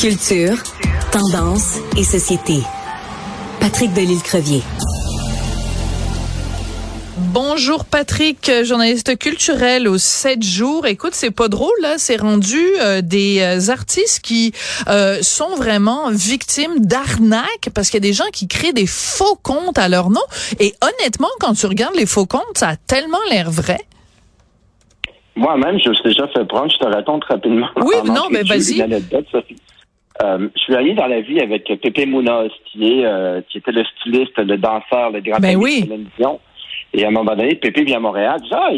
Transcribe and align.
Culture, 0.00 0.56
tendance 1.12 1.76
et 1.98 2.04
société. 2.04 2.62
Patrick 3.60 3.92
Delisle-Crevier. 3.92 4.62
Bonjour 7.18 7.84
Patrick, 7.84 8.50
journaliste 8.64 9.18
culturel 9.18 9.86
aux 9.86 9.98
7 9.98 10.42
jours. 10.42 10.86
Écoute, 10.86 11.12
c'est 11.14 11.30
pas 11.30 11.48
drôle 11.48 11.74
là, 11.82 11.96
c'est 11.98 12.16
rendu 12.16 12.64
euh, 12.80 13.02
des 13.02 13.40
euh, 13.40 13.70
artistes 13.70 14.20
qui 14.20 14.52
euh, 14.88 15.18
sont 15.20 15.54
vraiment 15.56 16.10
victimes 16.10 16.78
d'arnaques 16.80 17.68
parce 17.74 17.90
qu'il 17.90 18.02
y 18.02 18.06
a 18.06 18.08
des 18.08 18.14
gens 18.14 18.30
qui 18.32 18.48
créent 18.48 18.72
des 18.72 18.86
faux 18.86 19.38
comptes 19.42 19.78
à 19.78 19.90
leur 19.90 20.08
nom 20.08 20.22
et 20.58 20.74
honnêtement 20.80 21.28
quand 21.40 21.52
tu 21.52 21.66
regardes 21.66 21.94
les 21.94 22.06
faux 22.06 22.26
comptes, 22.26 22.56
ça 22.56 22.70
a 22.70 22.76
tellement 22.76 23.20
l'air 23.28 23.50
vrai. 23.50 23.78
Moi-même, 25.40 25.78
je 25.80 25.88
me 25.88 25.94
suis 25.94 26.04
déjà 26.04 26.28
fait 26.28 26.44
prendre, 26.44 26.70
je 26.70 26.78
te 26.78 26.84
raconte 26.86 27.24
rapidement. 27.24 27.68
Oui, 27.76 27.96
non, 28.04 28.28
mais 28.30 28.42
vas-y. 28.42 28.82
Euh, 30.22 30.48
je 30.54 30.60
suis 30.60 30.74
allé 30.74 30.92
dans 30.92 31.06
la 31.06 31.22
vie 31.22 31.40
avec 31.40 31.64
Pépé 31.64 32.04
Mounoz, 32.04 32.50
qui 32.66 32.92
est 32.92 33.48
qui 33.48 33.58
était 33.58 33.72
le 33.72 33.84
styliste, 33.84 34.36
le 34.36 34.58
danseur, 34.58 35.10
le 35.10 35.20
grand 35.20 35.40
ben 35.40 35.56
oui. 35.56 35.82
de 35.82 35.96
et 36.92 37.04
à 37.04 37.08
un 37.08 37.12
moment 37.12 37.36
donné, 37.36 37.54
Pépé 37.54 37.84
vient 37.84 37.98
à 37.98 38.00
Montréal, 38.00 38.40
dit 38.40 38.50
Ah, 38.52 38.70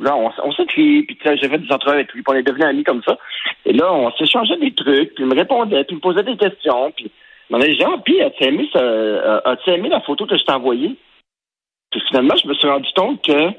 là, 0.00 0.16
on, 0.16 0.30
on 0.44 0.52
s'écrit, 0.52 1.02
puis 1.02 1.18
j'ai 1.22 1.48
fait 1.48 1.58
des 1.58 1.72
entrevues 1.72 1.96
avec 1.96 2.12
lui, 2.12 2.22
puis 2.22 2.34
on 2.34 2.38
est 2.38 2.42
devenus 2.42 2.64
amis 2.64 2.84
comme 2.84 3.02
ça. 3.06 3.18
Et 3.66 3.72
là, 3.72 3.92
on 3.92 4.10
s'échangeait 4.12 4.56
des 4.56 4.72
trucs, 4.72 5.14
puis 5.14 5.24
il 5.24 5.26
me 5.26 5.34
répondait, 5.34 5.84
puis 5.84 5.94
il 5.94 5.96
me 5.96 6.00
posait 6.00 6.22
des 6.22 6.36
questions, 6.36 6.90
puis 6.92 7.10
on 7.50 7.60
a 7.60 7.66
dit 7.66 7.82
Ah, 7.84 7.96
puis 8.02 8.22
as-tu 8.22 8.44
aimé, 8.44 8.68
euh, 8.76 9.40
as 9.44 9.70
aimé 9.70 9.90
la 9.90 10.00
photo 10.00 10.26
que 10.26 10.36
je 10.36 10.44
t'ai 10.44 10.52
envoyée? 10.52 10.96
Puis 11.90 12.00
finalement, 12.08 12.36
je 12.42 12.48
me 12.48 12.54
suis 12.54 12.68
rendu 12.68 12.88
compte 12.96 13.22
que 13.22 13.50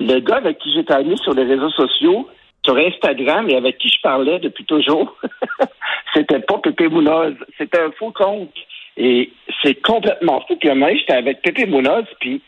le 0.00 0.20
gars 0.20 0.36
avec 0.36 0.58
qui 0.58 0.72
j'étais 0.72 0.94
ami 0.94 1.16
sur 1.18 1.34
les 1.34 1.44
réseaux 1.44 1.70
sociaux, 1.70 2.28
sur 2.64 2.76
Instagram 2.76 3.48
et 3.48 3.56
avec 3.56 3.78
qui 3.78 3.88
je 3.88 4.00
parlais 4.02 4.38
depuis 4.38 4.64
toujours, 4.64 5.16
c'était 6.14 6.40
pas 6.40 6.58
Pépé 6.58 6.88
Mounoz, 6.88 7.34
c'était 7.58 7.80
un 7.80 7.90
faux 7.92 8.12
compte. 8.12 8.52
Et 8.96 9.30
c'est 9.62 9.80
complètement 9.82 10.40
fou. 10.46 10.56
Puis 10.56 10.72
moi, 10.74 10.94
j'étais 10.94 11.14
avec 11.14 11.42
Pépé 11.42 11.66
Mounoz, 11.66 12.04
puis 12.20 12.42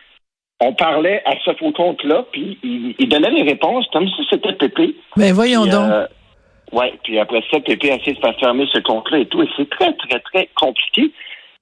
on 0.60 0.74
parlait 0.74 1.22
à 1.24 1.32
ce 1.44 1.52
faux 1.54 1.72
compte-là, 1.72 2.24
puis 2.30 2.58
il, 2.62 3.08
donnait 3.08 3.30
les 3.30 3.42
réponses 3.42 3.86
comme 3.92 4.08
si 4.08 4.26
c'était 4.30 4.52
Pépé. 4.54 4.94
Mais 5.16 5.28
ben, 5.28 5.34
voyons 5.34 5.66
donc. 5.66 5.90
Euh, 5.90 6.06
oui, 6.72 6.86
puis 7.04 7.18
après 7.18 7.42
ça, 7.50 7.60
Pépé 7.60 7.90
a 7.90 7.96
essayé 7.96 8.14
de 8.14 8.20
faire 8.20 8.38
fermer 8.38 8.66
ce 8.72 8.78
compte-là 8.80 9.18
et 9.18 9.26
tout, 9.26 9.42
et 9.42 9.48
c'est 9.56 9.68
très, 9.68 9.92
très, 9.94 10.20
très 10.20 10.48
compliqué. 10.54 11.12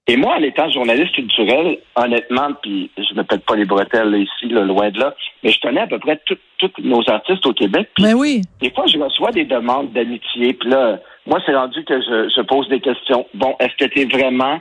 Et 0.07 0.17
moi, 0.17 0.37
en 0.37 0.43
étant 0.43 0.69
journaliste 0.71 1.15
culturel, 1.15 1.79
honnêtement, 1.95 2.49
puis 2.63 2.91
je 2.97 3.15
ne 3.15 3.23
pète 3.23 3.45
pas 3.45 3.55
les 3.55 3.65
bretelles 3.65 4.15
ici, 4.17 4.49
loin 4.49 4.91
de 4.91 4.99
là, 4.99 5.15
mais 5.43 5.53
je 5.53 5.61
connais 5.61 5.83
à 5.83 5.87
peu 5.87 5.99
près 5.99 6.21
tous 6.27 6.71
nos 6.83 7.09
artistes 7.09 7.47
au 7.47 7.53
Québec. 7.53 7.89
Mais 8.01 8.13
ben 8.13 8.19
oui. 8.19 8.43
Des 8.61 8.71
fois, 8.71 8.87
je 8.87 8.99
reçois 8.99 9.31
des 9.31 9.45
demandes 9.45 9.93
d'amitié, 9.93 10.55
puis 10.55 10.69
là, 10.69 10.99
moi, 11.27 11.39
c'est 11.47 11.55
rendu 11.55 11.85
que 11.85 12.01
je, 12.01 12.43
pose 12.43 12.69
des 12.69 12.81
questions. 12.81 13.27
Bon, 13.35 13.55
est-ce 13.61 13.77
que 13.77 13.91
tu 13.91 14.01
es 14.01 14.05
vraiment 14.07 14.61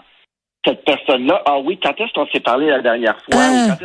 cette 0.65 0.83
personne-là? 0.85 1.41
Ah 1.45 1.57
oui, 1.59 1.79
quand 1.81 1.99
est-ce 1.99 2.13
qu'on 2.13 2.27
s'est 2.27 2.41
parlé 2.41 2.67
la 2.67 2.81
dernière 2.81 3.17
fois? 3.23 3.41
Ah 3.41 3.77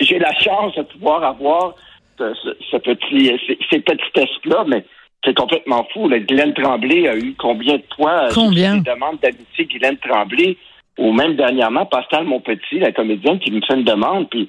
j'ai 0.00 0.18
la 0.18 0.32
chance 0.34 0.74
de 0.76 0.82
pouvoir 0.82 1.24
avoir 1.24 1.74
ce, 2.18 2.76
petit, 2.76 3.32
ces, 3.70 3.80
petits 3.80 4.12
tests-là, 4.14 4.64
mais 4.66 4.84
c'est 5.24 5.36
complètement 5.36 5.86
fou. 5.92 6.08
Guylaine 6.08 6.54
Tremblay 6.54 7.08
a 7.08 7.16
eu 7.16 7.34
combien 7.38 7.76
de 7.76 7.84
fois 7.94 8.28
combien? 8.32 8.76
des 8.76 8.90
demandes 8.90 9.18
d'amitié 9.20 9.66
Guylaine 9.66 9.98
Tremblay, 9.98 10.56
ou 10.98 11.12
même 11.12 11.36
dernièrement, 11.36 11.86
Pascal 11.86 12.24
Monpetit, 12.24 12.78
la 12.78 12.92
comédienne, 12.92 13.38
qui 13.38 13.50
me 13.50 13.60
fait 13.60 13.74
une 13.74 13.84
demande, 13.84 14.28
puis 14.28 14.48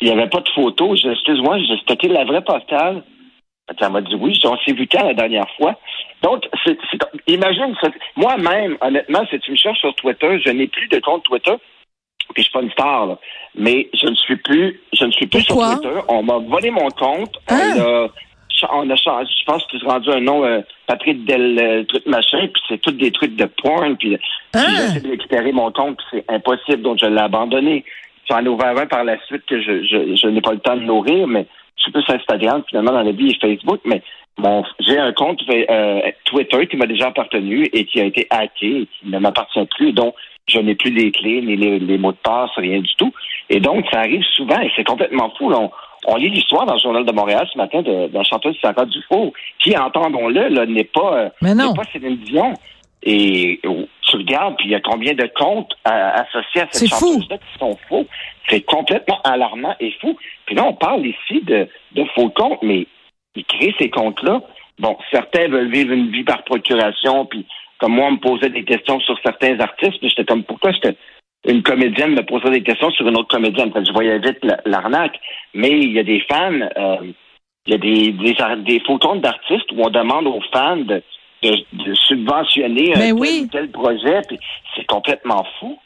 il 0.00 0.06
n'y 0.06 0.12
avait 0.12 0.28
pas 0.28 0.40
de 0.40 0.48
photo. 0.50 0.94
Excuse-moi, 0.94 1.58
j'ai 1.58 2.08
la 2.08 2.24
vraie 2.24 2.42
Pascal. 2.42 3.04
Elle 3.80 3.90
m'a 3.90 4.00
dit 4.00 4.16
oui, 4.16 4.38
on 4.44 4.58
s'est 4.58 4.72
vu 4.72 4.86
quand 4.86 5.04
la 5.04 5.14
dernière 5.14 5.48
fois? 5.56 5.78
Donc, 6.22 6.44
c'est, 6.64 6.76
imagine, 7.26 7.74
moi-même, 8.16 8.76
honnêtement, 8.80 9.24
si 9.30 9.38
tu 9.40 9.52
me 9.52 9.56
cherches 9.56 9.78
sur 9.78 9.94
Twitter, 9.94 10.40
je 10.44 10.50
n'ai 10.50 10.66
plus 10.66 10.88
de 10.88 10.98
compte 10.98 11.22
Twitter 11.24 11.54
puis 12.34 12.42
je 12.42 12.48
suis 12.48 12.52
pas 12.52 12.62
une 12.62 12.70
star, 12.70 13.06
là. 13.06 13.18
mais 13.54 13.88
je 13.94 14.06
ne 14.06 14.14
suis 14.14 14.36
plus, 14.36 14.80
je 14.92 15.04
ne 15.04 15.10
suis 15.12 15.26
plus 15.26 15.42
sur 15.42 15.56
Twitter. 15.56 16.00
On 16.08 16.22
m'a 16.22 16.38
volé 16.38 16.70
mon 16.70 16.88
compte. 16.90 17.36
On 17.50 17.54
ah! 17.54 18.06
On 18.72 18.88
a 18.90 18.96
changé, 18.96 19.30
je 19.38 19.44
pense 19.44 19.64
que 19.66 19.78
c'est 19.78 19.86
rendu 19.86 20.10
un 20.10 20.20
nom 20.20 20.44
euh, 20.44 20.60
Patrick 20.86 21.24
Del 21.24 21.58
euh, 21.60 21.84
truc 21.84 22.06
machin, 22.06 22.48
puis 22.52 22.62
c'est 22.68 22.80
tous 22.80 22.92
des 22.92 23.10
trucs 23.10 23.36
de 23.36 23.46
porn, 23.46 23.96
puis, 23.96 24.16
ah! 24.54 24.58
j'ai 24.58 24.84
essayé 24.84 25.00
de 25.00 25.10
récupérer 25.10 25.52
mon 25.52 25.70
compte, 25.72 25.96
puis 25.96 26.06
c'est 26.12 26.34
impossible, 26.34 26.82
donc 26.82 26.98
je 27.00 27.06
l'ai 27.06 27.20
abandonné. 27.20 27.84
J'en 28.30 28.44
ai 28.44 28.48
ouvert 28.48 28.76
un 28.78 28.86
par 28.86 29.04
la 29.04 29.18
suite 29.26 29.44
que 29.46 29.60
je, 29.60 29.84
je, 29.84 30.14
je 30.14 30.26
n'ai 30.28 30.40
pas 30.40 30.52
le 30.52 30.60
temps 30.60 30.76
de 30.76 30.82
nourrir, 30.82 31.26
mais 31.26 31.46
je 31.76 31.82
suis 31.82 31.92
plus 31.92 32.04
Instagram 32.08 32.62
finalement 32.68 32.92
dans 32.92 33.02
la 33.02 33.12
vie 33.12 33.30
et 33.30 33.38
Facebook, 33.40 33.80
mais 33.84 34.02
bon, 34.38 34.62
j'ai 34.80 34.98
un 34.98 35.12
compte 35.12 35.40
euh, 35.50 36.00
Twitter 36.24 36.66
qui 36.66 36.76
m'a 36.76 36.86
déjà 36.86 37.08
appartenu 37.08 37.68
et 37.72 37.84
qui 37.84 38.00
a 38.00 38.04
été 38.04 38.26
hacké 38.30 38.82
et 38.82 38.86
qui 38.86 39.08
ne 39.08 39.18
m'appartient 39.18 39.66
plus, 39.76 39.92
donc 39.92 40.14
je 40.48 40.58
n'ai 40.58 40.74
plus 40.74 40.90
les 40.90 41.10
clés, 41.12 41.40
ni 41.40 41.56
les, 41.56 41.98
mots 41.98 42.12
de 42.12 42.16
passe, 42.22 42.50
rien 42.56 42.80
du 42.80 42.94
tout. 42.96 43.12
Et 43.48 43.60
donc, 43.60 43.86
ça 43.92 44.00
arrive 44.00 44.24
souvent 44.34 44.60
et 44.60 44.70
c'est 44.74 44.84
complètement 44.84 45.32
fou. 45.38 45.52
On, 45.52 45.70
lit 46.16 46.30
l'histoire 46.30 46.66
dans 46.66 46.74
le 46.74 46.80
Journal 46.80 47.04
de 47.04 47.12
Montréal 47.12 47.48
ce 47.52 47.58
matin 47.58 47.82
de, 47.82 48.08
de 48.08 48.14
la 48.14 48.24
chanteuse 48.24 48.56
Sarah 48.60 48.84
Dufault, 48.86 49.32
qui, 49.60 49.76
entendons-le, 49.76 50.64
n'est 50.66 50.84
pas, 50.84 51.14
euh, 51.16 51.28
Mais 51.40 51.54
non. 51.54 51.74
pas 51.74 51.84
Céline 51.92 52.16
Dion. 52.16 52.54
Et 53.04 53.60
oh, 53.66 53.88
tu 54.02 54.16
regardes, 54.16 54.56
puis 54.56 54.66
il 54.68 54.72
y 54.72 54.74
a 54.74 54.80
combien 54.80 55.14
de 55.14 55.28
comptes 55.34 55.72
euh, 55.88 56.10
associés 56.14 56.62
à 56.62 56.68
cette 56.70 56.88
chanteuse-là 56.88 57.38
qui 57.38 57.58
sont 57.58 57.76
faux. 57.88 58.06
C'est 58.48 58.60
complètement 58.60 59.20
alarmant 59.22 59.74
et 59.80 59.92
fou. 60.00 60.16
Puis 60.46 60.54
là, 60.54 60.64
on 60.64 60.74
parle 60.74 61.06
ici 61.06 61.40
de, 61.42 61.68
de 61.92 62.04
faux 62.14 62.30
comptes, 62.30 62.62
mais 62.62 62.86
ils 63.34 63.44
créent 63.44 63.74
ces 63.78 63.90
comptes-là. 63.90 64.42
Bon, 64.78 64.96
certains 65.10 65.48
veulent 65.48 65.70
vivre 65.70 65.92
une 65.92 66.10
vie 66.10 66.24
par 66.24 66.44
procuration, 66.44 67.26
puis 67.26 67.46
comme 67.78 67.94
moi, 67.94 68.06
on 68.06 68.12
me 68.12 68.18
posait 68.18 68.50
des 68.50 68.64
questions 68.64 69.00
sur 69.00 69.18
certains 69.24 69.58
artistes, 69.58 69.98
puis 69.98 70.08
j'étais 70.08 70.24
comme, 70.24 70.44
pourquoi 70.44 70.70
est-ce 70.70 70.92
une 71.46 71.62
comédienne 71.62 72.14
me 72.14 72.24
posait 72.24 72.50
des 72.50 72.62
questions 72.62 72.90
sur 72.92 73.06
une 73.06 73.16
autre 73.16 73.28
comédienne? 73.28 73.72
je 73.74 73.92
voyais 73.92 74.18
vite 74.18 74.38
l'arnaque. 74.64 75.18
Mais 75.54 75.70
il 75.70 75.92
y 75.92 75.98
a 75.98 76.04
des 76.04 76.20
fans, 76.20 76.52
euh, 76.52 76.96
il 77.66 77.72
y 77.72 77.74
a 77.74 77.78
des, 77.78 78.12
des, 78.12 78.62
des 78.64 78.80
comptes 78.80 79.20
d'artistes 79.20 79.70
où 79.72 79.82
on 79.82 79.90
demande 79.90 80.26
aux 80.26 80.40
fans 80.52 80.76
de, 80.76 81.02
de, 81.42 81.94
subventionner 81.94 82.94
un 82.94 83.46
tel, 83.48 83.70
projet, 83.70 84.20
puis 84.28 84.38
c'est 84.76 84.86
complètement 84.86 85.44
fou. 85.58 85.78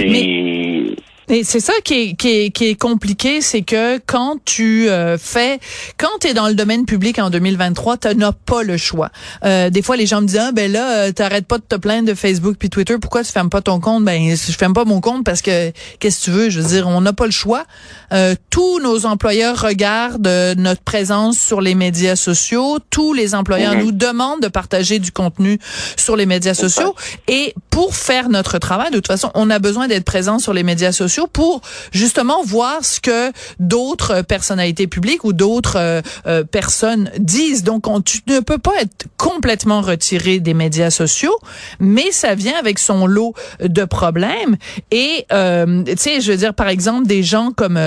Et... 0.00 0.94
Et 1.28 1.44
c'est 1.44 1.60
ça 1.60 1.72
qui 1.84 1.94
est, 1.94 2.14
qui 2.14 2.28
est, 2.28 2.50
qui 2.50 2.66
est 2.66 2.74
compliqué, 2.74 3.40
c'est 3.40 3.62
que 3.62 3.98
quand 3.98 4.36
tu 4.44 4.88
euh, 4.88 5.16
fais, 5.16 5.58
quand 5.96 6.18
tu 6.20 6.28
es 6.28 6.34
dans 6.34 6.48
le 6.48 6.54
domaine 6.54 6.84
public 6.84 7.18
en 7.18 7.30
2023, 7.30 7.96
tu 7.96 8.16
n'as 8.16 8.32
pas 8.32 8.62
le 8.62 8.76
choix. 8.76 9.10
Euh, 9.44 9.70
des 9.70 9.82
fois, 9.82 9.96
les 9.96 10.06
gens 10.06 10.20
me 10.20 10.26
disent, 10.26 10.40
ah, 10.40 10.52
ben 10.52 10.70
là, 10.70 11.06
euh, 11.06 11.12
t'arrêtes 11.12 11.46
pas 11.46 11.58
de 11.58 11.64
te 11.66 11.76
plaindre 11.76 12.08
de 12.08 12.14
Facebook 12.14 12.56
puis 12.58 12.68
Twitter, 12.68 12.96
pourquoi 13.00 13.24
tu 13.24 13.32
fermes 13.32 13.48
pas 13.48 13.62
ton 13.62 13.80
compte? 13.80 14.04
Ben, 14.04 14.36
je 14.36 14.52
ferme 14.52 14.74
pas 14.74 14.84
mon 14.84 15.00
compte 15.00 15.24
parce 15.24 15.40
que, 15.40 15.72
qu'est-ce 15.98 16.20
que 16.20 16.24
tu 16.24 16.30
veux? 16.30 16.50
Je 16.50 16.60
veux 16.60 16.68
dire, 16.68 16.88
on 16.88 17.00
n'a 17.00 17.12
pas 17.12 17.26
le 17.26 17.32
choix. 17.32 17.64
Euh, 18.12 18.34
tous 18.50 18.80
nos 18.80 19.06
employeurs 19.06 19.60
regardent 19.60 20.54
notre 20.56 20.82
présence 20.82 21.38
sur 21.38 21.60
les 21.60 21.74
médias 21.74 22.16
sociaux. 22.16 22.78
Tous 22.90 23.14
les 23.14 23.34
employeurs 23.34 23.74
mhm. 23.74 23.82
nous 23.82 23.92
demandent 23.92 24.42
de 24.42 24.48
partager 24.48 24.98
du 24.98 25.10
contenu 25.10 25.58
sur 25.96 26.16
les 26.16 26.26
médias 26.26 26.54
sociaux. 26.54 26.94
Et 27.28 27.54
pour 27.70 27.96
faire 27.96 28.28
notre 28.28 28.58
travail, 28.58 28.90
de 28.90 28.96
toute 28.96 29.06
façon, 29.06 29.30
on 29.34 29.48
a 29.50 29.58
besoin 29.58 29.88
d'être 29.88 30.04
présent 30.04 30.38
sur 30.38 30.52
les 30.52 30.62
médias 30.62 30.92
sociaux 30.92 31.13
pour 31.32 31.60
justement 31.92 32.42
voir 32.44 32.84
ce 32.84 33.00
que 33.00 33.32
d'autres 33.58 34.22
personnalités 34.22 34.86
publiques 34.86 35.24
ou 35.24 35.32
d'autres 35.32 35.76
euh, 35.78 36.02
euh, 36.26 36.44
personnes 36.44 37.10
disent. 37.18 37.62
Donc, 37.64 37.86
on, 37.86 38.00
tu 38.00 38.20
ne 38.26 38.40
peux 38.40 38.58
pas 38.58 38.72
être 38.80 39.06
complètement 39.16 39.80
retiré 39.80 40.40
des 40.40 40.54
médias 40.54 40.90
sociaux, 40.90 41.36
mais 41.80 42.10
ça 42.10 42.34
vient 42.34 42.58
avec 42.58 42.78
son 42.78 43.06
lot 43.06 43.34
de 43.60 43.84
problèmes. 43.84 44.56
Et, 44.90 45.26
euh, 45.32 45.82
tu 45.84 45.94
sais, 45.96 46.20
je 46.20 46.32
veux 46.32 46.38
dire, 46.38 46.54
par 46.54 46.68
exemple, 46.68 47.06
des 47.06 47.22
gens 47.22 47.50
comme, 47.56 47.80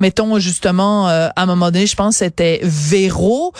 mettons 0.00 0.38
justement, 0.38 1.08
à 1.08 1.32
un 1.36 1.46
moment 1.46 1.70
donné, 1.70 1.86
je 1.86 1.96
pense 1.96 2.16
c'était 2.16 2.60
Véro. 2.62 3.52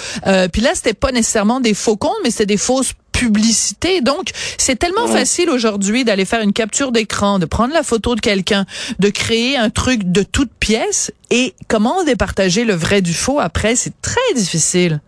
puis 0.53 0.63
là, 0.63 0.71
c'était 0.75 0.95
pas 0.95 1.13
nécessairement 1.13 1.61
des 1.61 1.75
faux 1.75 1.97
comptes, 1.97 2.13
mais 2.23 2.31
c'était 2.31 2.47
des 2.47 2.57
fausses 2.57 2.95
publicité. 3.15 4.01
Donc, 4.01 4.31
c'est 4.59 4.79
tellement 4.79 5.07
facile 5.07 5.49
aujourd'hui 5.49 6.05
d'aller 6.05 6.25
faire 6.25 6.43
une 6.43 6.53
capture 6.53 6.93
d'écran, 6.93 7.39
de 7.39 7.47
prendre 7.47 7.73
la 7.73 7.83
photo 7.83 8.15
de 8.15 8.21
quelqu'un, 8.21 8.65
de 8.99 9.09
créer 9.09 9.57
un 9.57 9.71
truc 9.71 10.01
de 10.05 10.23
toute 10.23 10.51
pièce. 10.61 11.13
Et 11.31 11.55
comment 11.69 12.05
départager 12.05 12.65
le 12.65 12.75
vrai 12.75 13.01
du 13.01 13.15
faux 13.15 13.41
après, 13.41 13.77
c'est 13.77 13.95
très 14.03 14.35
difficile. 14.35 15.01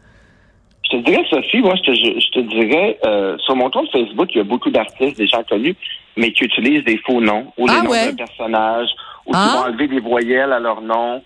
Je 0.84 0.96
te 0.96 1.02
dirais, 1.02 1.24
Sophie, 1.28 1.58
moi, 1.58 1.74
je 1.76 2.30
te, 2.30 2.40
dirais, 2.40 2.98
euh, 3.04 3.36
sur 3.38 3.56
mon 3.56 3.70
compte 3.70 3.90
Facebook, 3.90 4.28
il 4.30 4.38
y 4.38 4.40
a 4.40 4.44
beaucoup 4.44 4.70
d'artistes, 4.70 5.16
des 5.16 5.26
gens 5.26 5.42
connus, 5.42 5.74
mais 6.16 6.30
qui 6.32 6.44
utilisent 6.44 6.84
des 6.84 6.98
faux 6.98 7.20
noms 7.20 7.52
ou 7.58 7.66
des 7.66 7.74
ah 7.76 7.82
noms 7.82 7.90
de 7.90 8.16
personnages 8.16 8.90
ou 9.26 9.32
qui 9.32 9.38
ah? 9.38 9.56
vont 9.56 9.68
enlever 9.68 9.88
des 9.88 10.00
voyelles 10.00 10.52
à 10.52 10.60
leur 10.60 10.80
nom. 10.80 11.22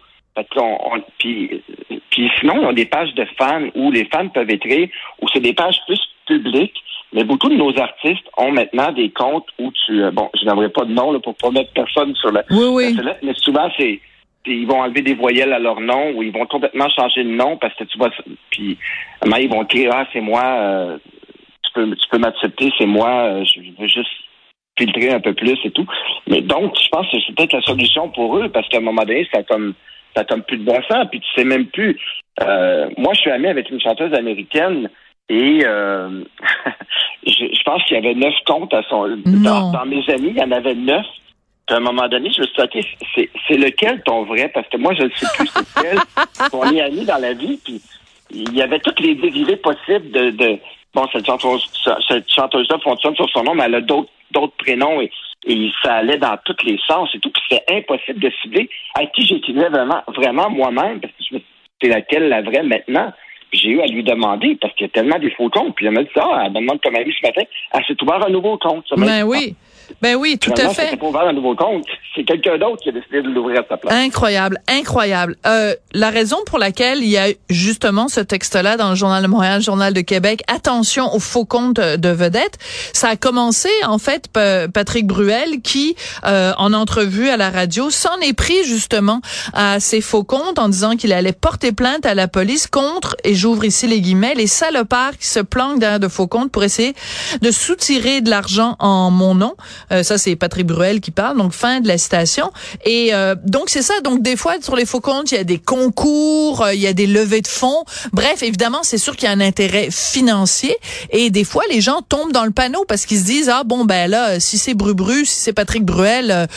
puis, 1.18 1.62
puis 2.10 2.30
sinon, 2.40 2.54
il 2.56 2.62
y 2.62 2.68
a 2.68 2.72
des 2.72 2.86
pages 2.86 3.14
de 3.14 3.26
fans 3.36 3.68
où 3.74 3.90
les 3.90 4.06
fans 4.06 4.28
peuvent 4.28 4.50
écrire, 4.50 4.88
ou 5.20 5.26
c'est 5.32 5.40
des 5.40 5.52
pages 5.52 5.78
plus 5.86 6.00
public, 6.38 6.72
mais 7.12 7.24
beaucoup 7.24 7.48
de 7.48 7.56
nos 7.56 7.76
artistes 7.78 8.26
ont 8.36 8.52
maintenant 8.52 8.92
des 8.92 9.10
comptes 9.10 9.48
où 9.58 9.70
tu... 9.84 10.02
Euh, 10.02 10.10
bon, 10.10 10.30
je 10.40 10.44
n'aimerais 10.46 10.68
pas 10.68 10.84
de 10.84 10.92
nom 10.92 11.12
là, 11.12 11.18
pour 11.18 11.34
pas 11.34 11.50
mettre 11.50 11.72
personne 11.72 12.14
sur 12.14 12.30
la... 12.30 12.44
Oui, 12.50 12.66
oui. 12.70 12.96
mais 13.22 13.34
souvent, 13.34 13.68
c'est 13.76 14.00
ils 14.46 14.66
vont 14.66 14.80
enlever 14.80 15.02
des 15.02 15.14
voyelles 15.14 15.52
à 15.52 15.58
leur 15.58 15.80
nom 15.80 16.12
ou 16.12 16.22
ils 16.22 16.32
vont 16.32 16.46
complètement 16.46 16.88
changer 16.88 17.24
de 17.24 17.28
nom 17.28 17.58
parce 17.58 17.74
que 17.74 17.84
tu 17.84 17.98
vas 17.98 18.08
puis 18.50 18.78
ils 19.22 19.50
vont 19.50 19.64
dire 19.64 19.90
ah 19.92 20.06
c'est 20.12 20.22
moi 20.22 20.42
euh, 20.42 20.98
tu 21.62 21.72
peux 21.74 21.94
tu 21.94 22.08
peux 22.08 22.18
m'accepter 22.18 22.70
c'est 22.78 22.86
moi 22.86 23.10
euh, 23.10 23.44
je 23.44 23.60
veux 23.78 23.86
juste 23.86 24.08
filtrer 24.78 25.10
un 25.10 25.20
peu 25.20 25.34
plus 25.34 25.58
et 25.62 25.70
tout 25.72 25.86
mais 26.26 26.40
donc 26.40 26.74
je 26.82 26.88
pense 26.88 27.06
que 27.10 27.18
c'est 27.20 27.34
peut-être 27.34 27.52
la 27.52 27.60
solution 27.60 28.08
pour 28.08 28.38
eux 28.38 28.48
parce 28.48 28.66
qu'à 28.68 28.78
un 28.78 28.82
moment 28.82 29.04
donné 29.04 29.28
ça 29.30 29.42
comme 29.42 29.74
ça 30.16 30.24
comme 30.24 30.42
plus 30.42 30.56
de 30.56 30.64
bon 30.64 30.80
sens 30.90 31.06
puis 31.10 31.20
tu 31.20 31.28
sais 31.36 31.44
même 31.44 31.66
plus 31.66 32.00
moi 32.96 33.12
je 33.12 33.20
suis 33.20 33.30
ami 33.30 33.48
avec 33.48 33.68
une 33.68 33.80
chanteuse 33.80 34.14
américaine 34.14 34.88
et 35.30 35.60
je, 37.26 37.32
je, 37.54 37.62
pense 37.64 37.82
qu'il 37.84 37.96
y 37.96 37.98
avait 37.98 38.14
neuf 38.14 38.34
comptes 38.46 38.74
à 38.74 38.82
son 38.88 39.16
dans, 39.26 39.72
dans 39.72 39.86
mes 39.86 40.08
amis 40.10 40.30
il 40.30 40.36
y 40.36 40.42
en 40.42 40.50
avait 40.50 40.74
neuf 40.74 41.06
à 41.72 41.76
un 41.76 41.80
moment 41.80 42.08
donné, 42.08 42.30
je 42.30 42.40
me 42.40 42.46
suis 42.46 42.56
dit, 42.56 42.62
OK, 42.62 43.28
c'est 43.48 43.56
lequel 43.56 44.02
ton 44.02 44.24
vrai? 44.24 44.50
Parce 44.52 44.68
que 44.68 44.76
moi, 44.76 44.92
je 44.94 45.04
ne 45.04 45.10
sais 45.10 45.26
plus 45.36 45.48
c'est 45.48 45.82
lequel 45.82 45.98
qu'on 46.50 46.72
est 46.72 46.80
amis 46.80 47.04
dans 47.04 47.18
la 47.18 47.32
vie. 47.32 47.58
Puis 47.64 47.80
il 48.30 48.54
y 48.54 48.62
avait 48.62 48.80
toutes 48.80 49.00
les 49.00 49.14
dérivés 49.14 49.56
possibles 49.56 50.10
de, 50.10 50.30
de 50.30 50.58
bon, 50.94 51.06
cette 51.12 51.26
chanteuse, 51.26 51.66
cette 52.08 52.30
chanteuse-là 52.30 52.78
fonctionne 52.82 53.14
sur 53.14 53.28
son 53.30 53.42
nom, 53.42 53.54
mais 53.54 53.64
elle 53.64 53.76
a 53.76 53.80
d'autres 53.80 54.10
d'autres 54.32 54.56
prénoms 54.58 55.00
et, 55.00 55.10
et 55.46 55.70
ça 55.82 55.94
allait 55.94 56.18
dans 56.18 56.36
tous 56.44 56.64
les 56.64 56.78
sens 56.86 57.08
et 57.14 57.18
tout. 57.18 57.30
Puis 57.30 57.42
c'était 57.48 57.76
impossible 57.76 58.20
de 58.20 58.32
cibler 58.42 58.70
à 58.94 59.06
qui 59.06 59.26
j'écrivais 59.26 59.68
vraiment, 59.68 60.02
vraiment 60.08 60.50
moi-même, 60.50 61.00
parce 61.00 61.12
que 61.14 61.24
je 61.28 61.34
me 61.34 61.40
c'est 61.82 61.88
laquelle 61.88 62.28
la 62.28 62.42
vraie 62.42 62.62
maintenant? 62.62 63.12
Puis 63.50 63.60
j'ai 63.60 63.70
eu 63.70 63.80
à 63.80 63.86
lui 63.86 64.02
demander 64.02 64.56
parce 64.60 64.74
qu'il 64.74 64.86
y 64.86 64.90
a 64.90 64.92
tellement 64.92 65.18
des 65.18 65.30
faux 65.30 65.50
comptes. 65.50 65.74
Puis 65.74 65.86
elle 65.86 65.92
m'a 65.92 66.02
dit 66.02 66.10
ça, 66.14 66.24
ah, 66.32 66.42
elle 66.46 66.52
me 66.52 66.60
demande 66.60 66.80
comme 66.82 66.94
ami 66.94 67.12
ce 67.12 67.26
matin. 67.26 67.42
Elle 67.72 67.84
s'est 67.84 68.02
ouvert 68.02 68.24
un 68.26 68.30
nouveau 68.30 68.58
compte. 68.58 68.84
ben 68.96 69.24
oui. 69.24 69.54
Ben 70.02 70.16
oui, 70.16 70.38
tout 70.38 70.52
à 70.56 70.68
fait. 70.70 70.96
Pour 70.96 71.08
ouvrir 71.08 71.28
un 71.28 71.32
nouveau 71.32 71.54
compte, 71.54 71.84
c'est 72.14 72.24
quelqu'un 72.24 72.58
d'autre 72.58 72.82
qui 72.82 72.88
a 72.88 72.92
décidé 72.92 73.22
de 73.22 73.28
l'ouvrir 73.28 73.60
à 73.60 73.64
sa 73.68 73.76
place. 73.76 73.94
Incroyable, 73.94 74.58
incroyable. 74.68 75.36
Euh, 75.46 75.74
la 75.92 76.10
raison 76.10 76.38
pour 76.46 76.58
laquelle 76.58 76.98
il 76.98 77.08
y 77.08 77.18
a 77.18 77.28
justement 77.48 78.08
ce 78.08 78.20
texte-là 78.20 78.76
dans 78.76 78.90
le 78.90 78.96
Journal 78.96 79.22
de 79.22 79.28
Montréal, 79.28 79.58
le 79.58 79.64
Journal 79.64 79.92
de 79.92 80.00
Québec, 80.00 80.42
attention 80.48 81.14
aux 81.14 81.20
faux 81.20 81.44
comptes 81.44 81.80
de 81.80 82.08
vedettes, 82.08 82.58
ça 82.92 83.08
a 83.08 83.16
commencé 83.16 83.68
en 83.86 83.98
fait 83.98 84.28
Patrick 84.72 85.06
Bruel 85.06 85.60
qui, 85.62 85.96
euh, 86.26 86.52
en 86.58 86.72
entrevue 86.72 87.28
à 87.28 87.36
la 87.36 87.50
radio, 87.50 87.90
s'en 87.90 88.18
est 88.20 88.32
pris 88.32 88.64
justement 88.64 89.20
à 89.52 89.80
ces 89.80 90.00
faux 90.00 90.24
comptes 90.24 90.58
en 90.58 90.68
disant 90.68 90.96
qu'il 90.96 91.12
allait 91.12 91.32
porter 91.32 91.72
plainte 91.72 92.06
à 92.06 92.14
la 92.14 92.28
police 92.28 92.66
contre, 92.66 93.16
et 93.24 93.34
j'ouvre 93.34 93.64
ici 93.64 93.86
les 93.86 94.00
guillemets, 94.00 94.34
les 94.34 94.46
salopards 94.46 95.16
qui 95.18 95.26
se 95.26 95.40
planquent 95.40 95.78
derrière 95.78 96.00
de 96.00 96.08
faux 96.08 96.26
comptes 96.26 96.50
pour 96.50 96.64
essayer 96.64 96.94
de 97.40 97.50
soutirer 97.50 98.20
de 98.20 98.30
l'argent 98.30 98.76
en 98.78 99.10
mon 99.10 99.34
nom. 99.34 99.54
Euh, 99.92 100.02
ça, 100.02 100.18
c'est 100.18 100.36
Patrick 100.36 100.66
Bruel 100.66 101.00
qui 101.00 101.10
parle. 101.10 101.38
Donc, 101.38 101.52
fin 101.52 101.80
de 101.80 101.88
la 101.88 101.98
citation. 101.98 102.50
Et 102.84 103.10
euh, 103.12 103.34
donc, 103.44 103.70
c'est 103.70 103.82
ça. 103.82 103.94
Donc, 104.02 104.22
des 104.22 104.36
fois, 104.36 104.54
sur 104.60 104.76
les 104.76 104.86
faux 104.86 105.00
comptes, 105.00 105.32
il 105.32 105.36
y 105.36 105.38
a 105.38 105.44
des 105.44 105.58
concours, 105.58 106.62
euh, 106.62 106.74
il 106.74 106.80
y 106.80 106.86
a 106.86 106.92
des 106.92 107.06
levées 107.06 107.40
de 107.40 107.48
fonds. 107.48 107.84
Bref, 108.12 108.42
évidemment, 108.42 108.80
c'est 108.82 108.98
sûr 108.98 109.16
qu'il 109.16 109.28
y 109.28 109.32
a 109.32 109.34
un 109.34 109.40
intérêt 109.40 109.88
financier. 109.90 110.76
Et 111.10 111.30
des 111.30 111.44
fois, 111.44 111.62
les 111.70 111.80
gens 111.80 112.02
tombent 112.08 112.32
dans 112.32 112.44
le 112.44 112.50
panneau 112.50 112.84
parce 112.86 113.06
qu'ils 113.06 113.18
se 113.18 113.24
disent, 113.24 113.48
ah 113.48 113.62
bon, 113.64 113.84
ben 113.84 114.10
là, 114.10 114.40
si 114.40 114.58
c'est 114.58 114.74
Brubru, 114.74 115.24
si 115.24 115.40
c'est 115.40 115.52
Patrick 115.52 115.84
Bruel, 115.84 116.48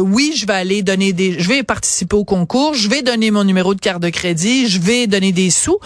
oui, 0.00 0.32
je 0.34 0.46
vais 0.46 0.54
aller 0.54 0.82
donner 0.82 1.12
des... 1.12 1.38
Je 1.38 1.48
vais 1.48 1.62
participer 1.62 2.16
au 2.16 2.24
concours, 2.24 2.74
je 2.74 2.88
vais 2.88 3.02
donner 3.02 3.30
mon 3.30 3.44
numéro 3.44 3.74
de 3.74 3.80
carte 3.80 4.02
de 4.02 4.08
crédit, 4.08 4.68
je 4.68 4.80
vais 4.80 5.06
donner 5.06 5.32
des 5.32 5.50
sous. 5.50 5.78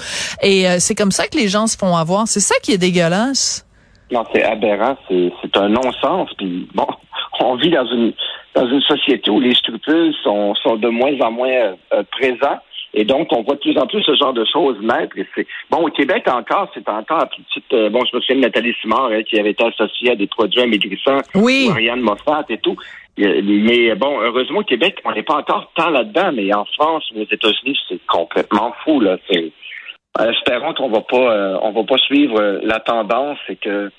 Et 0.43 0.67
c'est 0.79 0.95
comme 0.95 1.13
ça 1.13 1.27
que 1.27 1.37
les 1.37 1.49
gens 1.49 1.67
se 1.67 1.77
font 1.77 1.97
avoir. 1.97 2.29
C'est 2.29 2.41
ça 2.41 2.55
qui 2.63 2.73
est 2.73 2.79
dégueulasse. 2.79 3.65
Non, 4.13 4.25
c'est 4.33 4.43
aberrant, 4.43 4.97
c'est 5.09 5.57
un 5.57 5.71
non-sens. 5.71 6.29
Puis 6.37 6.69
bon, 6.75 6.87
on 7.41 7.57
vit 7.57 7.71
dans 7.71 7.87
une 7.87 8.13
dans 8.55 8.69
une 8.69 8.83
société 8.83 9.31
où 9.31 9.41
les 9.41 9.55
scrupules 9.55 10.15
sont, 10.23 10.55
sont 10.57 10.77
de 10.77 10.89
moins 10.89 11.19
en 11.21 11.31
moins 11.31 11.75
euh, 11.95 12.03
présents. 12.11 12.59
Et 12.95 13.05
donc, 13.05 13.29
on 13.33 13.43
voit 13.43 13.55
de 13.55 13.61
plus 13.61 13.79
en 13.79 13.87
plus 13.87 14.03
ce 14.03 14.15
genre 14.15 14.35
de 14.35 14.45
choses 14.45 14.77
naître. 14.83 15.17
Et 15.17 15.27
c'est 15.35 15.47
bon 15.71 15.87
au 15.87 15.91
Québec 15.91 16.29
encore, 16.29 16.69
c'est 16.75 16.87
encore 16.91 17.27
petite. 17.31 17.73
Euh, 17.73 17.89
bon, 17.89 18.05
je 18.05 18.15
me 18.15 18.21
souviens 18.21 18.37
de 18.37 18.41
Nathalie 18.43 18.75
Simard 18.83 19.11
hein, 19.11 19.23
qui 19.23 19.41
avait 19.41 19.53
été 19.53 19.65
associée 19.65 20.11
à 20.11 20.17
des 20.17 20.27
produits 20.27 20.61
amaigrissants, 20.61 21.23
oui. 21.35 21.69
Marianne 21.71 22.03
Moffat 22.03 22.45
et 22.51 22.59
tout. 22.59 22.77
Mais 23.17 23.95
bon, 23.95 24.21
heureusement 24.21 24.59
au 24.59 24.65
Québec, 24.65 25.01
on 25.07 25.13
n'est 25.13 25.23
pas 25.23 25.37
encore 25.37 25.73
tant 25.75 25.89
là-dedans. 25.89 26.33
Mais 26.35 26.53
en 26.55 26.67
France 26.67 27.11
ou 27.15 27.21
aux 27.21 27.27
États-Unis, 27.31 27.79
c'est 27.89 28.01
complètement 28.07 28.75
fou 28.85 29.01
là. 29.01 29.17
C'est 29.31 29.53
espérons 30.21 30.75
qu'on 30.75 30.91
va 30.91 31.01
pas, 31.01 31.33
euh, 31.33 31.59
on 31.63 31.71
va 31.71 31.85
pas 31.85 31.97
suivre 31.97 32.61
la 32.63 32.81
tendance 32.81 33.39
et 33.49 33.57
que 33.57 33.91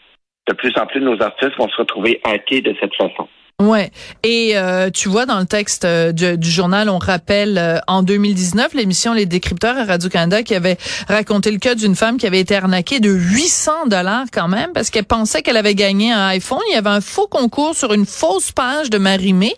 de 0.48 0.54
plus 0.54 0.74
en 0.78 0.86
plus 0.86 1.02
nos 1.02 1.22
artistes 1.22 1.58
vont 1.58 1.70
se 1.70 1.78
retrouver 1.78 2.22
hackés 2.24 2.62
de 2.62 2.76
cette 2.80 2.96
façon. 2.96 3.28
Ouais. 3.62 3.92
Et 4.24 4.58
euh, 4.58 4.90
tu 4.90 5.10
vois 5.10 5.28
dans 5.28 5.40
le 5.40 5.46
texte 5.46 5.86
euh, 5.86 6.12
du, 6.12 6.50
journal, 6.50 6.90
on 6.90 6.98
rappelle 6.98 7.58
euh, 7.60 7.80
en 7.88 8.02
2019 8.02 8.74
l'émission 8.74 9.14
Les 9.14 9.28
Décrypteurs 9.28 9.78
à 9.78 9.86
Radio 9.86 10.10
Canada 10.10 10.42
qui 10.42 10.56
avait 10.56 10.78
raconté 11.08 11.52
le 11.52 11.60
cas 11.60 11.76
d'une 11.76 11.96
femme 11.96 12.18
qui 12.18 12.26
avait 12.26 12.40
été 12.40 12.56
arnaquée 12.56 13.00
de 13.00 13.12
800 13.12 13.88
dollars 13.88 14.26
quand 14.34 14.48
même 14.48 14.72
parce 14.74 14.90
qu'elle 14.90 15.06
pensait 15.06 15.44
qu'elle 15.44 15.56
avait 15.56 15.76
gagné 15.76 16.12
un 16.12 16.28
iPhone. 16.28 16.62
Il 16.72 16.74
y 16.74 16.78
avait 16.78 16.90
un 16.90 17.00
faux 17.00 17.28
concours 17.28 17.76
sur 17.76 17.94
une 17.94 18.08
fausse 18.08 18.52
page 18.52 18.90
de 18.90 18.98
Marimé. 18.98 19.56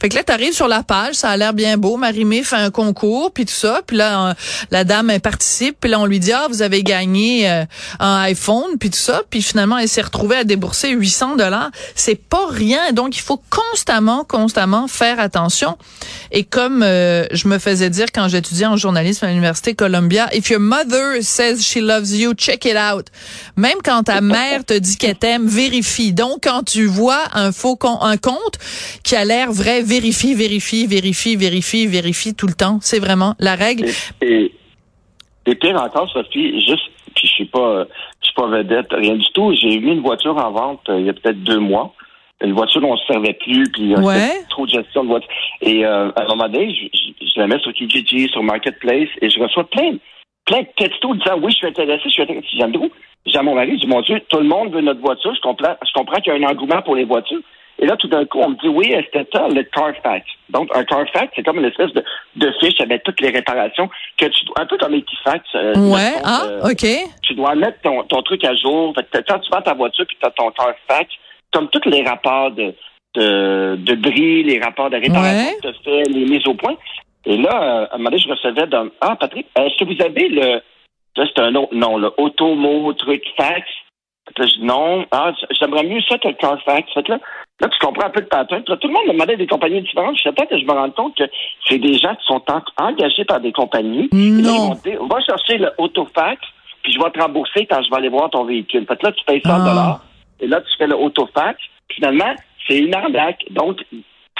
Fait 0.00 0.08
que 0.08 0.16
là, 0.16 0.24
t'arrives 0.24 0.54
sur 0.54 0.68
la 0.68 0.82
page, 0.82 1.14
ça 1.14 1.30
a 1.30 1.36
l'air 1.36 1.54
bien 1.54 1.78
beau. 1.78 1.96
Marimé 1.96 2.42
fait 2.42 2.56
un 2.56 2.70
concours 2.70 3.30
puis 3.30 3.46
tout 3.46 3.54
ça. 3.54 3.82
Puis 3.86 3.96
là, 3.96 4.34
la 4.72 4.82
dame 4.82 5.12
participe. 5.20 5.76
Puis 5.80 5.90
là, 5.90 6.00
on 6.00 6.06
lui 6.06 6.18
dit 6.18 6.32
ah 6.32 6.46
vous 6.48 6.62
avez 6.62 6.82
gagné 6.82 7.48
un 8.00 8.20
iPhone 8.22 8.78
puis 8.80 8.90
tout 8.90 8.98
ça. 8.98 9.22
Puis 9.30 9.42
finalement, 9.42 9.78
elle 9.78 9.88
s'est 9.88 10.02
retrouvée 10.02 10.36
à 10.36 10.44
débourser 10.44 10.90
800 10.90 11.36
dollars. 11.36 11.70
C'est 11.94 12.20
pas 12.20 12.46
rien. 12.50 12.92
Donc 12.92 13.16
il 13.16 13.20
faut 13.20 13.27
constamment, 13.36 14.24
constamment 14.24 14.88
faire 14.88 15.20
attention. 15.20 15.76
Et 16.32 16.44
comme 16.44 16.82
euh, 16.82 17.24
je 17.32 17.48
me 17.48 17.58
faisais 17.58 17.90
dire 17.90 18.06
quand 18.14 18.28
j'étudiais 18.28 18.66
en 18.66 18.76
journalisme 18.76 19.24
à 19.24 19.28
l'université 19.28 19.74
Columbia, 19.74 20.28
if 20.32 20.50
your 20.50 20.60
mother 20.60 21.22
says 21.22 21.62
she 21.62 21.76
loves 21.76 22.14
you, 22.14 22.34
check 22.34 22.64
it 22.64 22.76
out. 22.76 23.06
Même 23.56 23.78
quand 23.84 24.04
ta 24.04 24.20
mère 24.20 24.64
te 24.64 24.78
dit 24.78 24.96
qu'elle 24.96 25.16
t'aime, 25.16 25.46
vérifie. 25.46 26.12
Donc 26.12 26.44
quand 26.44 26.62
tu 26.64 26.86
vois 26.86 27.24
un 27.34 27.52
faux 27.52 27.76
con 27.76 28.00
un 28.00 28.16
compte 28.16 28.58
qui 29.04 29.16
a 29.16 29.24
l'air 29.24 29.52
vrai, 29.52 29.82
vérifie, 29.82 30.34
vérifie, 30.34 30.86
vérifie, 30.86 31.36
vérifie, 31.36 31.86
vérifie 31.86 32.34
tout 32.34 32.46
le 32.46 32.54
temps. 32.54 32.78
C'est 32.80 32.98
vraiment 33.00 33.34
la 33.38 33.54
règle. 33.54 33.86
Et, 34.22 34.52
et, 35.46 35.54
pire 35.54 35.80
encore, 35.80 36.10
Sophie, 36.10 36.60
juste, 36.60 36.90
puis 37.14 37.26
je 37.26 37.32
suis 37.32 37.46
pas, 37.46 37.86
je 38.20 38.26
suis 38.26 38.34
pas 38.34 38.46
vedette, 38.46 38.88
rien 38.92 39.16
du 39.16 39.26
tout. 39.34 39.52
J'ai 39.54 39.78
mis 39.80 39.92
une 39.92 40.02
voiture 40.02 40.36
en 40.36 40.50
vente 40.50 40.80
euh, 40.88 41.00
il 41.00 41.06
y 41.06 41.10
a 41.10 41.12
peut-être 41.12 41.42
deux 41.42 41.58
mois 41.58 41.94
une 42.42 42.52
voiture 42.52 42.80
dont 42.80 42.92
on 42.92 42.96
se 42.96 43.06
servait 43.06 43.34
plus, 43.34 43.64
puis 43.72 43.94
a 43.94 44.00
trop 44.48 44.66
de 44.66 44.70
gestion 44.70 45.02
de 45.04 45.08
voiture. 45.08 45.30
Et 45.60 45.84
euh, 45.84 46.10
à 46.14 46.22
un 46.22 46.28
moment 46.28 46.48
donné, 46.48 46.72
je, 46.72 47.26
je, 47.26 47.40
la 47.40 47.46
mets 47.46 47.58
sur 47.58 47.72
Kijiji, 47.72 48.28
sur 48.28 48.42
Marketplace, 48.42 49.08
et 49.20 49.28
je 49.28 49.40
reçois 49.40 49.68
plein, 49.70 49.96
plein 50.44 50.60
de 50.60 50.68
textos 50.76 51.18
disant 51.18 51.38
oui, 51.42 51.50
je 51.50 51.56
suis 51.56 51.66
intéressé, 51.66 52.02
je 52.04 52.10
suis 52.10 52.22
intéressé. 52.22 52.46
J'aime 52.56 52.72
trop. 52.72 52.90
J'ai 53.26 53.38
à 53.38 53.42
mon 53.42 53.54
mari, 53.54 53.72
je 53.74 53.80
dis 53.80 53.86
mon 53.88 54.00
Dieu, 54.02 54.20
tout 54.28 54.38
le 54.38 54.44
monde 54.44 54.72
veut 54.72 54.80
notre 54.80 55.00
voiture. 55.00 55.34
Je 55.34 55.40
comprends, 55.40 55.76
je 55.84 55.92
comprends 55.92 56.20
qu'il 56.20 56.32
y 56.32 56.36
a 56.36 56.38
un 56.38 56.50
engouement 56.50 56.82
pour 56.82 56.96
les 56.96 57.04
voitures. 57.04 57.40
Et 57.80 57.86
là, 57.86 57.96
tout 57.96 58.08
d'un 58.08 58.24
coup, 58.24 58.40
on 58.40 58.50
me 58.50 58.56
dit 58.56 58.68
oui, 58.68 58.92
c'était 59.04 59.28
ça, 59.32 59.46
le 59.48 59.62
Carfax? 59.62 60.26
Donc, 60.50 60.68
un 60.74 60.84
Carfax, 60.84 61.32
c'est 61.36 61.44
comme 61.44 61.58
une 61.58 61.66
espèce 61.66 61.92
de, 61.92 62.02
de 62.36 62.52
fiche 62.60 62.80
avec 62.80 63.04
toutes 63.04 63.20
les 63.20 63.30
réparations 63.30 63.88
que 64.16 64.26
tu 64.26 64.44
dois, 64.46 64.62
un 64.62 64.66
peu 64.66 64.76
comme 64.78 64.94
Equifax. 64.94 65.44
Euh, 65.54 65.74
ouais, 65.76 66.14
ah, 66.24 66.42
euh, 66.46 66.70
OK. 66.70 66.86
Tu 67.22 67.34
dois 67.34 67.54
mettre 67.54 67.80
ton, 67.82 68.02
ton 68.04 68.22
truc 68.22 68.44
à 68.44 68.54
jour. 68.56 68.92
Fait 68.96 69.24
quand 69.28 69.38
tu 69.38 69.50
vends 69.50 69.62
ta 69.62 69.74
voiture 69.74 70.06
puis 70.06 70.16
tu 70.20 70.26
as 70.26 70.30
ton 70.30 70.50
Carfax, 70.50 71.08
comme 71.52 71.68
tous 71.68 71.88
les 71.88 72.02
rapports 72.02 72.50
de, 72.50 72.74
de, 73.14 73.76
de 73.76 73.94
bris, 73.94 74.42
les 74.42 74.60
rapports 74.60 74.90
de 74.90 74.96
réparation 74.96 75.52
que 75.62 75.68
tu 75.68 75.82
fait, 75.84 76.02
les 76.04 76.24
mises 76.24 76.46
au 76.46 76.54
point. 76.54 76.76
Et 77.24 77.36
là, 77.36 77.62
euh, 77.62 77.86
à 77.90 77.94
un 77.94 77.98
moment 77.98 78.10
donné, 78.10 78.22
je 78.22 78.28
recevais 78.28 78.66
d'un 78.66 78.88
Ah, 79.00 79.16
Patrick, 79.16 79.46
est-ce 79.56 79.76
que 79.78 79.84
vous 79.84 80.02
avez 80.02 80.28
le. 80.28 80.62
Là, 81.16 81.24
c'est 81.26 81.42
un 81.42 81.54
autre 81.56 81.74
nom, 81.74 81.98
le 81.98 82.12
Automo 82.16 82.92
truc 82.92 83.22
fax? 83.36 83.68
Là, 84.36 84.46
je 84.46 84.54
dis 84.58 84.64
non. 84.64 85.04
Ah, 85.10 85.32
j'aimerais 85.58 85.84
mieux 85.84 86.00
ça 86.02 86.18
que 86.18 86.28
le 86.28 86.34
Carfax. 86.34 86.92
Fait 86.92 87.08
là, 87.08 87.18
là, 87.60 87.68
tu 87.68 87.78
comprends 87.84 88.06
un 88.06 88.10
peu 88.10 88.20
le 88.20 88.26
pattern. 88.26 88.62
Là, 88.66 88.76
tout 88.76 88.86
le 88.86 88.92
monde 88.92 89.06
me 89.06 89.12
demandait 89.12 89.36
des 89.36 89.46
compagnies 89.46 89.82
différentes. 89.82 90.16
Je 90.16 90.22
sais 90.22 90.32
pas 90.32 90.46
que 90.46 90.58
je 90.58 90.64
me 90.64 90.72
rends 90.72 90.90
compte 90.90 91.16
que 91.16 91.24
c'est 91.66 91.78
des 91.78 91.94
gens 91.94 92.14
qui 92.14 92.26
sont 92.26 92.42
engagés 92.78 93.24
par 93.24 93.40
des 93.40 93.52
compagnies. 93.52 94.08
Non. 94.12 94.74
Et 94.84 94.92
là, 94.92 94.98
on 95.00 95.06
va 95.06 95.20
chercher 95.22 95.58
le 95.58 95.70
Autofax, 95.78 96.40
puis 96.82 96.92
je 96.92 96.98
vais 96.98 97.10
te 97.10 97.20
rembourser 97.20 97.66
quand 97.66 97.82
je 97.82 97.90
vais 97.90 97.96
aller 97.96 98.10
voir 98.10 98.30
ton 98.30 98.44
véhicule. 98.44 98.86
Fait 98.86 99.02
là, 99.02 99.12
tu 99.12 99.24
payes 99.24 99.42
100 99.42 99.58
dollars 99.58 100.00
et 100.40 100.46
là, 100.46 100.60
tu 100.60 100.76
fais 100.76 100.86
le 100.86 100.96
autofax. 100.96 101.58
Finalement, 101.90 102.34
c'est 102.66 102.78
une 102.78 102.94
arnaque. 102.94 103.44
Donc, 103.50 103.78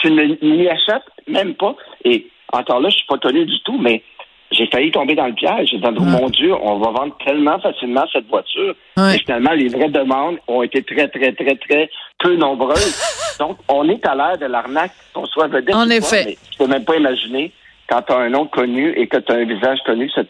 tu 0.01 0.11
ne 0.11 0.37
m'y 0.43 0.69
achètes 0.69 1.03
même 1.27 1.55
pas. 1.55 1.75
Et 2.05 2.27
encore 2.53 2.81
là, 2.81 2.89
je 2.89 2.97
suis 2.97 3.07
pas 3.07 3.19
connu 3.19 3.45
du 3.45 3.61
tout, 3.63 3.79
mais 3.79 4.03
j'ai 4.51 4.67
failli 4.67 4.91
tomber 4.91 5.15
dans 5.15 5.27
le 5.27 5.35
piège. 5.35 5.69
J'ai 5.71 5.79
dit, 5.79 6.01
mon 6.01 6.29
Dieu, 6.31 6.55
on 6.55 6.79
va 6.79 6.91
vendre 6.91 7.17
tellement 7.25 7.59
facilement 7.59 8.07
cette 8.13 8.27
voiture. 8.29 8.75
Et 8.97 9.19
finalement, 9.19 9.53
les 9.53 9.69
vraies 9.69 9.91
demandes 9.91 10.39
ont 10.47 10.63
été 10.63 10.83
très, 10.83 11.09
très, 11.09 11.33
très, 11.33 11.57
très 11.57 11.91
peu 12.19 12.37
nombreuses. 12.37 13.01
Donc, 13.39 13.59
on 13.69 13.89
est 13.89 14.05
à 14.07 14.15
l'ère 14.15 14.39
de 14.39 14.47
l'arnaque, 14.47 14.93
qu'on 15.13 15.27
soit 15.27 15.49
vedette. 15.49 15.75
En 15.75 15.91
effet. 15.91 16.25
mais 16.27 16.39
tu 16.51 16.59
peux 16.59 16.67
même 16.67 16.85
pas 16.85 16.97
imaginer 16.97 17.53
quand 17.89 18.03
tu 18.03 18.13
as 18.13 18.19
un 18.19 18.31
nom 18.31 18.47
connu 18.47 18.93
et 18.97 19.07
que 19.07 19.19
tu 19.19 19.33
as 19.33 19.37
un 19.37 19.45
visage 19.45 19.79
connu, 19.85 20.11
cette 20.15 20.29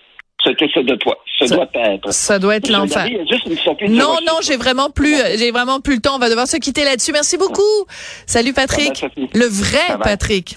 ce 0.57 0.81
de 0.81 0.95
toi. 0.97 1.19
Ça, 1.39 1.55
doit 1.55 1.69
être. 1.75 2.13
Ça 2.13 2.39
doit 2.39 2.57
être 2.57 2.69
l'enfer. 2.69 3.09
Non, 3.89 4.17
non, 4.27 4.39
j'ai 4.43 4.57
vraiment 4.57 4.91
plus, 4.91 5.17
j'ai 5.37 5.51
vraiment 5.51 5.81
plus 5.81 5.97
le 5.97 6.01
temps. 6.01 6.17
On 6.17 6.19
va 6.19 6.29
devoir 6.29 6.49
se 6.49 6.57
quitter 6.57 6.85
là-dessus. 6.85 7.13
Merci 7.13 7.39
beaucoup. 7.39 7.63
Salut 8.27 8.53
Patrick. 8.53 9.05
Le 9.35 9.47
vrai 9.47 9.99
Patrick. 10.03 10.57